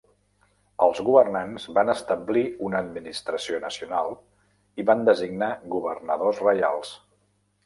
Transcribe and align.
Els 0.85 1.01
governants, 1.09 1.67
va 1.75 1.83
establir 1.93 2.43
una 2.69 2.81
administració 2.85 3.61
nacional 3.67 4.13
i 4.83 4.87
van 4.93 5.05
designar 5.11 5.55
governadors 5.77 6.43
reials. 6.51 6.97